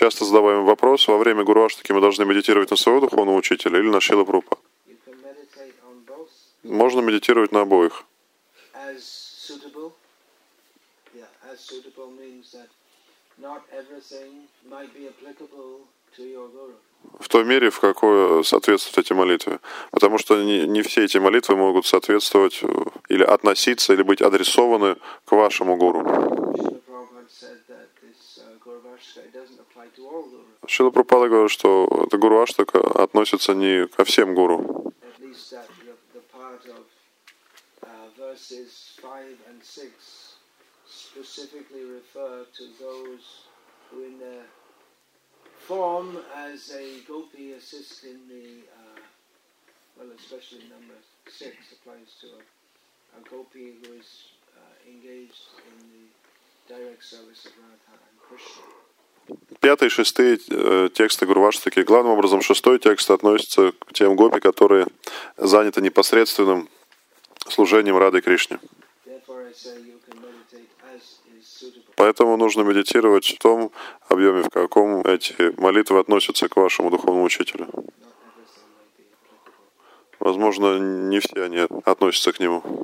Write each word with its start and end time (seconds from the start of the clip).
Часто 0.00 0.24
задаваем 0.24 0.64
вопрос, 0.64 1.08
во 1.08 1.18
время 1.18 1.44
Гуруаштаки 1.44 1.92
мы 1.92 2.00
должны 2.00 2.24
медитировать 2.24 2.70
на 2.70 2.76
своего 2.76 3.02
духовного 3.02 3.36
учителя 3.36 3.78
или 3.78 3.90
на 3.90 4.00
Шила 4.00 4.24
Прупа. 4.24 4.56
Можно 6.62 7.00
медитировать 7.00 7.52
на 7.52 7.60
обоих. 7.60 8.06
В 17.18 17.28
той 17.28 17.44
мере, 17.44 17.70
в 17.70 17.80
какой 17.80 18.44
соответствуют 18.44 18.98
эти 18.98 19.12
молитвы. 19.14 19.60
Потому 19.90 20.18
что 20.18 20.42
не, 20.42 20.66
не 20.66 20.82
все 20.82 21.04
эти 21.04 21.18
молитвы 21.18 21.56
могут 21.56 21.86
соответствовать 21.86 22.60
э, 22.62 22.68
или 23.08 23.22
относиться, 23.22 23.92
или 23.92 24.02
быть 24.02 24.20
адресованы 24.20 24.96
к 25.24 25.32
вашему 25.32 25.76
гуру. 25.76 26.02
That 27.68 27.88
this 28.02 28.38
uh. 28.38 28.60
Шила 30.66 30.90
говорит, 30.90 31.50
что 31.50 31.88
это 32.06 32.18
гуру 32.18 32.42
Аштака 32.42 32.80
относится 32.80 33.54
не 33.54 33.86
ко 33.86 34.04
всем 34.04 34.34
гуру. 34.34 34.92
Specifically 40.90 41.84
refer 41.84 42.44
to 42.58 42.64
those 42.78 43.46
who 43.90 44.04
in 44.04 44.18
their 44.18 44.44
form 45.58 46.18
as 46.36 46.72
a 46.74 47.00
gopi 47.06 47.52
assist 47.52 48.04
in 48.04 48.18
the, 48.28 48.64
uh, 48.74 49.00
well 49.98 50.10
especially 50.18 50.64
number 50.68 50.98
6 51.26 51.56
applies 51.76 52.10
to 52.20 52.26
a, 52.26 52.42
a 53.18 53.30
gopi 53.30 53.74
who 53.82 53.92
is 53.94 54.32
uh, 54.56 54.90
engaged 54.90 55.46
in 55.68 55.76
the 55.94 56.74
direct 56.74 57.04
service 57.04 57.46
of 57.46 57.52
Radha 57.58 57.94
and 58.08 58.18
Krishna. 58.20 58.62
Пятый 59.60 59.86
и 59.86 59.90
шестые 59.90 60.38
э, 60.48 60.88
тексты 60.92 61.26
Гурваштаки. 61.26 61.80
Главным 61.80 62.12
образом, 62.14 62.42
шестой 62.42 62.78
текст 62.80 63.10
относится 63.10 63.72
к 63.72 63.92
тем 63.92 64.16
гопи, 64.16 64.40
которые 64.40 64.86
заняты 65.36 65.80
непосредственным 65.80 66.68
служением 67.48 67.96
Рады 67.96 68.22
Кришне. 68.22 68.58
Therefore 69.06 69.46
I 69.46 69.52
say 69.52 69.76
you 69.82 70.00
can 70.08 70.20
meditate 70.20 70.70
as 70.94 71.20
is 71.38 71.46
suitable. 71.46 71.49
Поэтому 71.96 72.36
нужно 72.36 72.62
медитировать 72.62 73.26
в 73.26 73.38
том 73.38 73.70
объеме, 74.08 74.42
в 74.42 74.50
каком 74.50 75.02
эти 75.02 75.54
молитвы 75.60 75.98
относятся 75.98 76.48
к 76.48 76.56
вашему 76.56 76.90
духовному 76.90 77.24
учителю. 77.24 77.68
Возможно, 80.18 80.78
не 80.78 81.18
все 81.18 81.44
они 81.44 81.66
относятся 81.84 82.32
к 82.32 82.40
нему. 82.40 82.79